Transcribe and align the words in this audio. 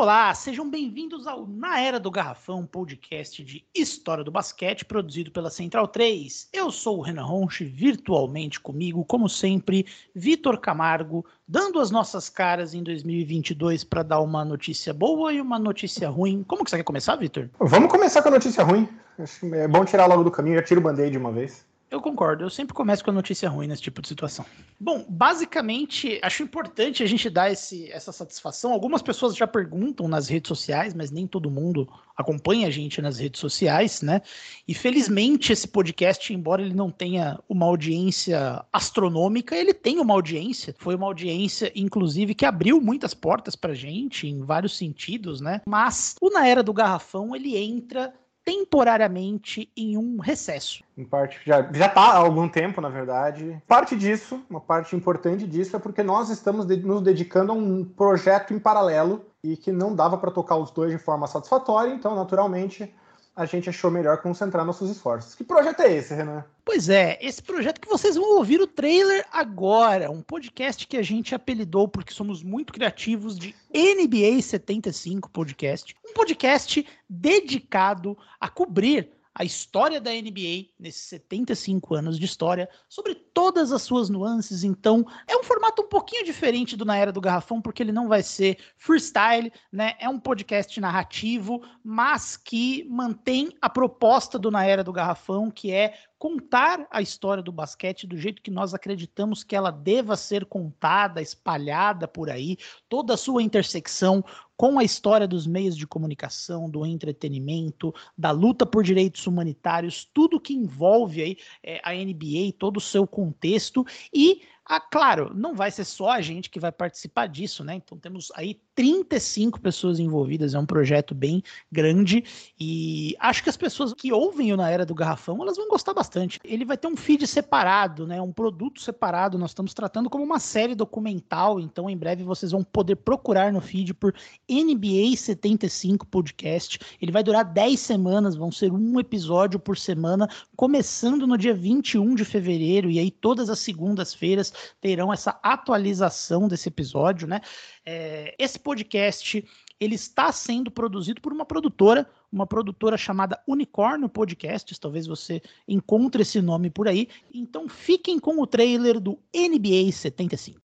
Olá, 0.00 0.32
sejam 0.32 0.70
bem-vindos 0.70 1.26
ao 1.26 1.44
Na 1.44 1.80
Era 1.80 1.98
do 1.98 2.08
Garrafão, 2.08 2.64
podcast 2.64 3.42
de 3.42 3.64
história 3.74 4.22
do 4.22 4.30
basquete, 4.30 4.84
produzido 4.84 5.32
pela 5.32 5.50
Central 5.50 5.88
3. 5.88 6.50
Eu 6.52 6.70
sou 6.70 6.98
o 6.98 7.02
Renan 7.02 7.24
Ronche, 7.24 7.64
virtualmente 7.64 8.60
comigo, 8.60 9.04
como 9.04 9.28
sempre, 9.28 9.84
Vitor 10.14 10.60
Camargo, 10.60 11.26
dando 11.48 11.80
as 11.80 11.90
nossas 11.90 12.28
caras 12.28 12.74
em 12.74 12.82
2022 12.84 13.82
para 13.82 14.04
dar 14.04 14.20
uma 14.20 14.44
notícia 14.44 14.94
boa 14.94 15.32
e 15.32 15.40
uma 15.40 15.58
notícia 15.58 16.08
ruim. 16.08 16.44
Como 16.46 16.62
que 16.62 16.70
você 16.70 16.76
quer 16.76 16.84
começar, 16.84 17.16
Vitor? 17.16 17.50
Vamos 17.58 17.90
começar 17.90 18.22
com 18.22 18.28
a 18.28 18.30
notícia 18.30 18.62
ruim. 18.62 18.88
Acho 19.18 19.52
é 19.52 19.66
bom 19.66 19.84
tirar 19.84 20.06
logo 20.06 20.22
do 20.22 20.30
caminho, 20.30 20.58
já 20.58 20.62
tiro 20.62 20.80
o 20.80 20.84
band-aid 20.84 21.10
de 21.10 21.18
uma 21.18 21.32
vez. 21.32 21.66
Eu 21.90 22.02
concordo, 22.02 22.44
eu 22.44 22.50
sempre 22.50 22.74
começo 22.74 23.02
com 23.02 23.10
a 23.10 23.14
notícia 23.14 23.48
ruim 23.48 23.66
nesse 23.66 23.80
tipo 23.80 24.02
de 24.02 24.08
situação. 24.08 24.44
Bom, 24.78 25.06
basicamente, 25.08 26.20
acho 26.22 26.42
importante 26.42 27.02
a 27.02 27.06
gente 27.06 27.30
dar 27.30 27.50
esse, 27.50 27.90
essa 27.90 28.12
satisfação. 28.12 28.72
Algumas 28.72 29.00
pessoas 29.00 29.34
já 29.34 29.46
perguntam 29.46 30.06
nas 30.06 30.28
redes 30.28 30.48
sociais, 30.48 30.92
mas 30.92 31.10
nem 31.10 31.26
todo 31.26 31.50
mundo 31.50 31.88
acompanha 32.14 32.66
a 32.66 32.70
gente 32.70 33.00
nas 33.00 33.18
redes 33.18 33.40
sociais, 33.40 34.02
né? 34.02 34.20
E 34.66 34.74
felizmente 34.74 35.50
esse 35.50 35.66
podcast, 35.66 36.32
embora 36.34 36.60
ele 36.60 36.74
não 36.74 36.90
tenha 36.90 37.40
uma 37.48 37.64
audiência 37.64 38.62
astronômica, 38.70 39.56
ele 39.56 39.72
tem 39.72 39.98
uma 39.98 40.12
audiência. 40.12 40.74
Foi 40.78 40.94
uma 40.94 41.06
audiência, 41.06 41.72
inclusive, 41.74 42.34
que 42.34 42.44
abriu 42.44 42.82
muitas 42.82 43.14
portas 43.14 43.56
pra 43.56 43.72
gente 43.72 44.26
em 44.26 44.42
vários 44.42 44.76
sentidos, 44.76 45.40
né? 45.40 45.62
Mas 45.66 46.16
o 46.20 46.28
Na 46.28 46.46
Era 46.46 46.62
do 46.62 46.72
Garrafão, 46.74 47.34
ele 47.34 47.56
entra 47.56 48.12
temporariamente 48.48 49.70
em 49.76 49.98
um 49.98 50.18
recesso. 50.18 50.82
Em 50.96 51.04
parte, 51.04 51.38
já, 51.44 51.70
já 51.70 51.86
tá 51.86 52.00
há 52.00 52.16
algum 52.16 52.48
tempo, 52.48 52.80
na 52.80 52.88
verdade. 52.88 53.62
Parte 53.68 53.94
disso, 53.94 54.42
uma 54.48 54.60
parte 54.60 54.96
importante 54.96 55.46
disso, 55.46 55.76
é 55.76 55.78
porque 55.78 56.02
nós 56.02 56.30
estamos 56.30 56.64
de, 56.64 56.78
nos 56.78 57.02
dedicando 57.02 57.52
a 57.52 57.54
um 57.54 57.84
projeto 57.84 58.54
em 58.54 58.58
paralelo 58.58 59.26
e 59.44 59.54
que 59.54 59.70
não 59.70 59.94
dava 59.94 60.16
para 60.16 60.30
tocar 60.30 60.56
os 60.56 60.70
dois 60.70 60.90
de 60.90 60.96
forma 60.98 61.26
satisfatória, 61.26 61.92
então, 61.92 62.14
naturalmente, 62.14 62.90
a 63.38 63.46
gente 63.46 63.70
achou 63.70 63.88
melhor 63.88 64.20
concentrar 64.20 64.66
nossos 64.66 64.90
esforços. 64.90 65.36
Que 65.36 65.44
projeto 65.44 65.78
é 65.78 65.94
esse, 65.94 66.12
Renan? 66.12 66.44
Pois 66.64 66.88
é, 66.88 67.16
esse 67.22 67.40
projeto 67.40 67.80
que 67.80 67.88
vocês 67.88 68.16
vão 68.16 68.36
ouvir 68.36 68.60
o 68.60 68.66
trailer 68.66 69.24
agora, 69.30 70.10
um 70.10 70.20
podcast 70.20 70.84
que 70.84 70.96
a 70.96 71.02
gente 71.02 71.36
apelidou 71.36 71.86
porque 71.86 72.12
somos 72.12 72.42
muito 72.42 72.72
criativos 72.72 73.38
de 73.38 73.54
NBA 73.72 74.42
75 74.42 75.30
Podcast, 75.30 75.94
um 76.04 76.14
podcast 76.14 76.84
dedicado 77.08 78.18
a 78.40 78.48
cobrir 78.48 79.08
a 79.38 79.44
história 79.44 80.00
da 80.00 80.10
NBA 80.10 80.70
nesses 80.76 81.02
75 81.02 81.94
anos 81.94 82.18
de 82.18 82.24
história, 82.24 82.68
sobre 82.88 83.14
todas 83.14 83.70
as 83.70 83.82
suas 83.82 84.10
nuances. 84.10 84.64
Então, 84.64 85.06
é 85.28 85.36
um 85.36 85.44
formato 85.44 85.82
um 85.82 85.88
pouquinho 85.88 86.24
diferente 86.24 86.76
do 86.76 86.84
Na 86.84 86.96
Era 86.96 87.12
do 87.12 87.20
Garrafão, 87.20 87.62
porque 87.62 87.80
ele 87.80 87.92
não 87.92 88.08
vai 88.08 88.20
ser 88.20 88.58
freestyle, 88.76 89.52
né? 89.70 89.94
É 90.00 90.08
um 90.08 90.18
podcast 90.18 90.80
narrativo, 90.80 91.62
mas 91.84 92.36
que 92.36 92.84
mantém 92.90 93.56
a 93.62 93.70
proposta 93.70 94.40
do 94.40 94.50
Na 94.50 94.64
Era 94.64 94.82
do 94.82 94.92
Garrafão, 94.92 95.52
que 95.52 95.70
é 95.70 95.94
contar 96.18 96.84
a 96.90 97.00
história 97.00 97.40
do 97.40 97.52
basquete 97.52 98.04
do 98.04 98.16
jeito 98.16 98.42
que 98.42 98.50
nós 98.50 98.74
acreditamos 98.74 99.44
que 99.44 99.54
ela 99.54 99.70
deva 99.70 100.16
ser 100.16 100.44
contada, 100.46 101.22
espalhada 101.22 102.08
por 102.08 102.28
aí, 102.28 102.56
toda 102.88 103.14
a 103.14 103.16
sua 103.16 103.40
intersecção 103.40 104.24
com 104.58 104.76
a 104.76 104.82
história 104.82 105.28
dos 105.28 105.46
meios 105.46 105.76
de 105.76 105.86
comunicação, 105.86 106.68
do 106.68 106.84
entretenimento, 106.84 107.94
da 108.16 108.32
luta 108.32 108.66
por 108.66 108.82
direitos 108.82 109.24
humanitários, 109.24 110.04
tudo 110.12 110.40
que 110.40 110.52
envolve 110.52 111.22
aí 111.22 111.36
é, 111.62 111.80
a 111.84 111.94
NBA, 111.94 112.52
todo 112.58 112.78
o 112.78 112.80
seu 112.80 113.06
contexto 113.06 113.86
e 114.12 114.42
ah, 114.68 114.80
claro, 114.80 115.32
não 115.34 115.54
vai 115.54 115.70
ser 115.70 115.84
só 115.84 116.10
a 116.10 116.20
gente 116.20 116.50
que 116.50 116.60
vai 116.60 116.70
participar 116.70 117.26
disso, 117.26 117.64
né? 117.64 117.76
Então 117.76 117.96
temos 117.96 118.30
aí 118.34 118.60
35 118.74 119.58
pessoas 119.60 119.98
envolvidas, 119.98 120.52
é 120.52 120.58
um 120.58 120.66
projeto 120.66 121.14
bem 121.14 121.42
grande 121.72 122.22
e 122.60 123.16
acho 123.18 123.42
que 123.42 123.48
as 123.48 123.56
pessoas 123.56 123.94
que 123.94 124.12
ouvem 124.12 124.52
o 124.52 124.58
Na 124.58 124.68
Era 124.68 124.84
do 124.84 124.94
Garrafão, 124.94 125.40
elas 125.40 125.56
vão 125.56 125.68
gostar 125.68 125.94
bastante. 125.94 126.38
Ele 126.44 126.66
vai 126.66 126.76
ter 126.76 126.86
um 126.86 126.96
feed 126.96 127.26
separado, 127.26 128.06
né? 128.06 128.20
Um 128.20 128.30
produto 128.30 128.82
separado, 128.82 129.38
nós 129.38 129.52
estamos 129.52 129.72
tratando 129.72 130.10
como 130.10 130.22
uma 130.22 130.38
série 130.38 130.74
documental, 130.74 131.58
então 131.58 131.88
em 131.88 131.96
breve 131.96 132.22
vocês 132.22 132.52
vão 132.52 132.62
poder 132.62 132.96
procurar 132.96 133.50
no 133.50 133.62
feed 133.62 133.94
por 133.94 134.14
NBA 134.50 135.16
75 135.16 136.06
Podcast. 136.06 136.78
Ele 137.00 137.10
vai 137.10 137.22
durar 137.22 137.42
10 137.42 137.80
semanas, 137.80 138.36
vão 138.36 138.52
ser 138.52 138.70
um 138.70 139.00
episódio 139.00 139.58
por 139.58 139.78
semana, 139.78 140.28
começando 140.54 141.26
no 141.26 141.38
dia 141.38 141.54
21 141.54 142.14
de 142.14 142.24
fevereiro 142.24 142.90
e 142.90 142.98
aí 142.98 143.10
todas 143.10 143.48
as 143.48 143.60
segundas-feiras 143.60 144.52
terão 144.80 145.12
essa 145.12 145.38
atualização 145.42 146.48
desse 146.48 146.68
episódio, 146.68 147.26
né? 147.26 147.40
É, 147.84 148.34
esse 148.38 148.58
podcast 148.58 149.44
ele 149.80 149.94
está 149.94 150.32
sendo 150.32 150.70
produzido 150.70 151.20
por 151.20 151.32
uma 151.32 151.44
produtora, 151.44 152.08
uma 152.32 152.46
produtora 152.46 152.96
chamada 152.96 153.40
Unicórnio 153.46 154.08
Podcasts, 154.08 154.78
talvez 154.78 155.06
você 155.06 155.40
encontre 155.66 156.22
esse 156.22 156.40
nome 156.40 156.68
por 156.70 156.88
aí. 156.88 157.08
Então 157.32 157.68
fiquem 157.68 158.18
com 158.18 158.40
o 158.40 158.46
trailer 158.46 158.98
do 158.98 159.18
NBA 159.34 159.92
75. 159.92 160.60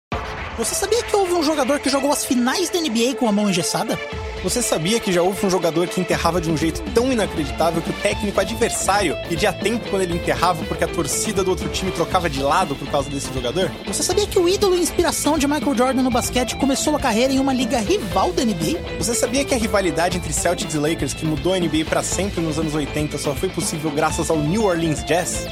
Você 0.56 0.74
sabia 0.74 1.02
que 1.02 1.16
houve 1.16 1.32
um 1.32 1.42
jogador 1.42 1.80
que 1.80 1.88
jogou 1.88 2.12
as 2.12 2.24
finais 2.24 2.70
da 2.70 2.80
NBA 2.80 3.16
com 3.18 3.28
a 3.28 3.32
mão 3.32 3.48
engessada? 3.48 3.98
Você 4.42 4.62
sabia 4.62 4.98
que 4.98 5.12
já 5.12 5.20
houve 5.20 5.44
um 5.44 5.50
jogador 5.50 5.86
que 5.86 6.00
enterrava 6.00 6.40
de 6.40 6.50
um 6.50 6.56
jeito 6.56 6.80
tão 6.94 7.12
inacreditável 7.12 7.82
que 7.82 7.90
o 7.90 7.92
técnico 7.92 8.40
adversário 8.40 9.14
pedia 9.28 9.52
tempo 9.52 9.86
quando 9.90 10.00
ele 10.00 10.14
enterrava 10.14 10.64
porque 10.64 10.82
a 10.82 10.88
torcida 10.88 11.44
do 11.44 11.50
outro 11.50 11.68
time 11.68 11.90
trocava 11.90 12.30
de 12.30 12.42
lado 12.42 12.74
por 12.74 12.88
causa 12.88 13.10
desse 13.10 13.32
jogador? 13.34 13.70
Você 13.86 14.02
sabia 14.02 14.26
que 14.26 14.38
o 14.38 14.48
ídolo 14.48 14.74
e 14.74 14.80
inspiração 14.80 15.36
de 15.36 15.46
Michael 15.46 15.76
Jordan 15.76 16.02
no 16.02 16.10
basquete 16.10 16.56
começou 16.56 16.96
a 16.96 16.98
carreira 16.98 17.34
em 17.34 17.38
uma 17.38 17.52
liga 17.52 17.78
rival 17.80 18.32
da 18.32 18.42
NBA? 18.42 18.96
Você 18.98 19.14
sabia 19.14 19.44
que 19.44 19.54
a 19.54 19.58
rivalidade 19.58 20.16
entre 20.16 20.32
Celtics 20.32 20.72
e 20.72 20.78
Lakers 20.78 21.12
que 21.12 21.26
mudou 21.26 21.52
a 21.52 21.58
NBA 21.58 21.84
para 21.86 22.02
sempre 22.02 22.40
nos 22.40 22.58
anos 22.58 22.74
80 22.74 23.18
só 23.18 23.34
foi 23.34 23.50
possível 23.50 23.90
graças 23.90 24.30
ao 24.30 24.38
New 24.38 24.64
Orleans 24.64 25.04
Jazz? 25.04 25.48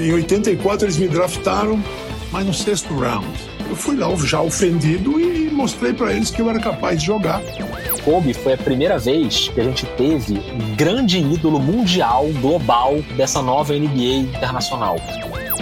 Em 0.00 0.12
84 0.14 0.86
eles 0.86 0.96
me 0.96 1.08
draftaram, 1.08 1.78
mas 2.32 2.46
no 2.46 2.54
sexto 2.54 2.94
round. 2.98 3.28
Eu 3.68 3.76
fui 3.76 3.96
lá 3.96 4.08
já 4.16 4.40
ofendido 4.40 5.20
e 5.20 5.50
mostrei 5.50 5.92
para 5.92 6.12
eles 6.12 6.30
que 6.30 6.40
eu 6.40 6.48
era 6.48 6.58
capaz 6.58 6.98
de 6.98 7.06
jogar. 7.06 7.42
Kobe 8.04 8.32
foi 8.32 8.54
a 8.54 8.56
primeira 8.56 8.98
vez 8.98 9.48
que 9.48 9.60
a 9.60 9.64
gente 9.64 9.84
teve 9.96 10.34
um 10.34 10.74
grande 10.74 11.18
ídolo 11.18 11.58
mundial, 11.58 12.26
global, 12.40 13.00
dessa 13.16 13.42
nova 13.42 13.74
NBA 13.74 14.28
internacional. 14.30 14.96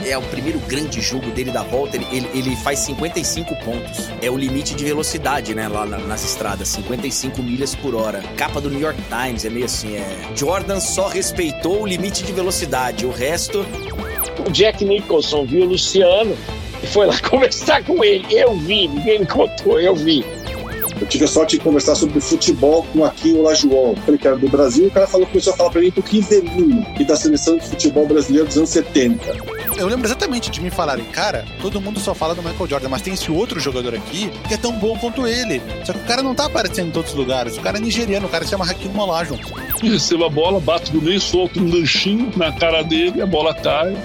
É 0.06 0.16
o 0.16 0.22
primeiro 0.22 0.58
grande 0.60 1.00
jogo 1.00 1.30
dele 1.32 1.50
da 1.50 1.62
volta, 1.62 1.96
ele, 1.96 2.06
ele, 2.12 2.28
ele 2.32 2.56
faz 2.56 2.78
55 2.80 3.54
pontos. 3.56 4.08
É 4.22 4.30
o 4.30 4.36
limite 4.36 4.74
de 4.74 4.84
velocidade, 4.84 5.54
né, 5.54 5.66
lá 5.68 5.84
na, 5.84 5.98
nas 5.98 6.24
estradas, 6.24 6.68
55 6.68 7.42
milhas 7.42 7.74
por 7.74 7.94
hora. 7.94 8.22
Capa 8.36 8.60
do 8.60 8.70
New 8.70 8.80
York 8.80 9.00
Times, 9.08 9.44
é 9.44 9.50
meio 9.50 9.66
assim, 9.66 9.96
é... 9.96 10.18
Jordan 10.36 10.80
só 10.80 11.08
respeitou 11.08 11.82
o 11.82 11.86
limite 11.86 12.22
de 12.22 12.32
velocidade, 12.32 13.04
o 13.04 13.10
resto... 13.10 13.66
O 14.46 14.50
Jack 14.50 14.84
Nicholson 14.84 15.44
viu 15.44 15.64
o 15.64 15.68
Luciano 15.70 16.36
e 16.82 16.86
foi 16.86 17.06
lá 17.06 17.18
conversar 17.28 17.82
com 17.84 18.02
ele. 18.04 18.24
Eu 18.30 18.56
vi, 18.56 18.86
ninguém 18.86 19.20
me 19.20 19.26
contou, 19.26 19.80
eu 19.80 19.94
vi. 19.96 20.24
Eu 21.00 21.06
tive 21.06 21.24
a 21.24 21.28
sorte 21.28 21.56
de 21.56 21.62
conversar 21.62 21.94
sobre 21.94 22.20
futebol 22.20 22.86
com 22.92 23.04
aqui 23.04 23.32
o. 23.32 23.44
Falei 24.04 24.18
que 24.18 24.26
era 24.26 24.36
do 24.36 24.48
Brasil, 24.48 24.84
e 24.84 24.88
o 24.88 24.90
cara 24.90 25.06
falou, 25.06 25.26
começou 25.26 25.52
a 25.52 25.56
falar 25.56 25.70
pra 25.70 25.80
mim 25.80 25.90
do 25.90 26.00
Rivelino 26.00 26.86
e 26.98 27.04
da 27.04 27.16
seleção 27.16 27.56
de 27.56 27.66
futebol 27.66 28.06
brasileiro 28.06 28.46
dos 28.46 28.56
anos 28.56 28.70
70. 28.70 29.58
Eu 29.76 29.86
lembro 29.86 30.06
exatamente 30.06 30.50
de 30.50 30.60
me 30.60 30.70
falarem, 30.70 31.04
cara, 31.06 31.44
todo 31.60 31.80
mundo 31.80 32.00
só 32.00 32.12
fala 32.14 32.34
do 32.34 32.42
Michael 32.42 32.68
Jordan, 32.68 32.88
mas 32.88 33.02
tem 33.02 33.14
esse 33.14 33.30
outro 33.30 33.60
jogador 33.60 33.94
aqui 33.94 34.30
que 34.48 34.54
é 34.54 34.56
tão 34.56 34.72
bom 34.72 34.98
quanto 34.98 35.26
ele. 35.26 35.62
Só 35.84 35.92
que 35.92 36.00
o 36.00 36.04
cara 36.04 36.22
não 36.22 36.34
tá 36.34 36.46
aparecendo 36.46 36.88
em 36.88 36.90
todos 36.90 37.12
os 37.12 37.16
lugares. 37.16 37.56
O 37.56 37.60
cara 37.60 37.78
é 37.78 37.80
nigeriano, 37.80 38.26
o 38.26 38.28
cara 38.28 38.44
se 38.44 38.50
chama 38.50 38.64
Hakim 38.64 38.90
Olajuwon. 38.96 39.38
Receba 39.80 40.26
a 40.26 40.28
bola, 40.30 40.58
bate 40.58 40.92
no 40.92 41.00
meio, 41.00 41.20
solta 41.20 41.60
um 41.60 41.70
ganchinho 41.70 42.32
na 42.36 42.50
cara 42.50 42.82
dele, 42.82 43.22
a 43.22 43.26
bola 43.26 43.54
cai. 43.54 43.96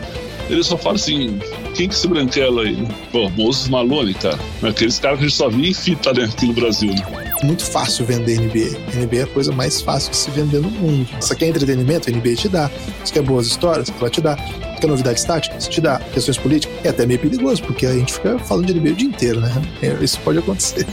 Ele 0.50 0.64
só 0.64 0.78
fala 0.78 0.96
assim: 0.96 1.40
quem 1.76 1.88
que 1.88 1.96
se 1.96 2.08
branquela 2.08 2.64
aí? 2.64 2.88
Pô, 3.12 3.30
Moses 3.32 3.68
Malone, 3.70 4.14
cara. 4.14 4.40
Aqueles 4.62 5.00
caras 5.00 5.20
que 5.20 5.26
a 5.26 5.28
gente 5.28 5.38
só 5.38 5.50
via 5.50 5.70
em 5.70 5.74
fita 5.74 6.14
né, 6.14 6.26
aqui 6.26 6.48
no 6.48 6.54
Brasil, 6.54 6.94
né? 6.94 7.24
Muito 7.44 7.66
fácil 7.66 8.06
vender 8.06 8.40
NBA. 8.40 9.02
NBA 9.02 9.18
é 9.18 9.24
a 9.24 9.28
coisa 9.28 9.52
mais 9.52 9.82
fácil 9.82 10.12
de 10.12 10.18
se 10.18 10.32
vender 10.32 10.62
no 10.62 10.70
mundo. 10.70 11.08
Você 11.20 11.36
quer 11.36 11.48
entretenimento? 11.48 12.10
NBA 12.10 12.36
te 12.36 12.48
dá. 12.48 12.72
Você 13.04 13.14
quer 13.14 13.22
boas 13.22 13.48
histórias? 13.48 13.92
Ela 14.00 14.10
te 14.10 14.22
dá. 14.22 14.36
Quer 14.80 14.88
novidades 14.88 15.24
táticas? 15.26 15.68
Te 15.68 15.82
dá. 15.82 16.00
Questões 16.00 16.38
políticas? 16.38 16.78
É 16.86 16.90
até 16.90 17.06
meio 17.06 17.20
perigoso, 17.20 17.62
porque 17.64 17.86
a 17.86 17.94
gente 17.94 18.14
fica 18.14 18.40
falando 18.40 18.68
de 18.68 18.74
NBA 18.80 18.92
o 18.92 18.96
dia 18.96 19.08
inteiro, 19.08 19.42
né? 19.42 19.52
É, 19.82 20.02
isso 20.02 20.20
pode 20.22 20.40
acontecer. 20.40 20.86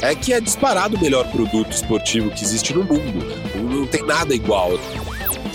É 0.00 0.16
que 0.16 0.32
é 0.32 0.40
disparado 0.40 0.96
o 0.96 1.00
melhor 1.00 1.24
produto 1.28 1.70
esportivo 1.70 2.30
que 2.30 2.42
existe 2.42 2.74
no 2.74 2.82
mundo. 2.82 3.24
Não 3.54 3.86
tem 3.86 4.04
nada 4.04 4.34
igual. 4.34 4.72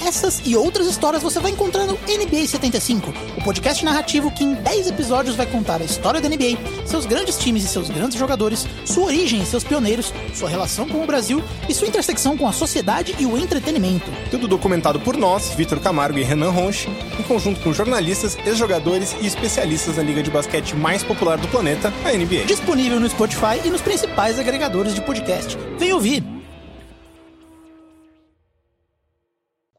Essas 0.07 0.42
e 0.45 0.56
outras 0.56 0.88
histórias 0.88 1.21
você 1.21 1.38
vai 1.38 1.51
encontrar 1.51 1.86
no 1.86 1.95
NBA 1.95 2.48
75, 2.48 3.13
o 3.36 3.44
podcast 3.44 3.83
narrativo 3.83 4.31
que 4.31 4.42
em 4.42 4.54
10 4.54 4.88
episódios 4.88 5.36
vai 5.36 5.45
contar 5.45 5.81
a 5.81 5.83
história 5.83 6.21
da 6.21 6.30
NBA, 6.30 6.57
seus 6.86 7.06
grandes 7.06 7.38
times 7.38 7.65
e 7.65 7.68
seus 7.68 7.89
grandes 7.89 8.18
jogadores, 8.18 8.65
sua 8.86 9.07
origem 9.07 9.42
e 9.42 9.45
seus 9.45 9.65
pioneiros, 9.65 10.13
sua 10.33 10.48
relação 10.48 10.88
com 10.88 11.04
o 11.04 11.06
Brasil 11.06 11.44
e 11.68 11.74
sua 11.74 11.89
intersecção 11.89 12.38
com 12.38 12.48
a 12.48 12.54
sociedade 12.54 13.18
e 13.19 13.25
o 13.25 13.38
entretenimento. 13.38 14.09
Tudo 14.31 14.48
documentado 14.48 14.98
por 14.98 15.18
nós, 15.18 15.50
Vitor 15.50 15.81
Camargo 15.81 16.18
e 16.18 16.24
Renan 16.24 16.51
Ronche, 16.51 16.88
em 17.19 17.24
conjunto 17.24 17.60
com 17.60 17.74
jornalistas, 17.74 18.38
ex-jogadores 18.45 19.13
e 19.19 19.27
especialistas 19.27 19.98
na 19.98 20.03
liga 20.03 20.24
de 20.24 20.31
basquete 20.31 20.74
mais 20.74 21.03
popular 21.03 21.38
do 21.38 21.50
planeta, 21.50 21.92
a 22.06 22.13
NBA. 22.13 22.45
Disponível 22.45 22.98
no 22.98 23.10
Spotify 23.10 23.60
e 23.65 23.69
nos 23.69 23.81
principais 23.81 24.39
agregadores 24.39 24.95
de 24.95 25.01
podcast. 25.01 25.57
Vem 25.77 25.92
ouvir! 25.92 26.37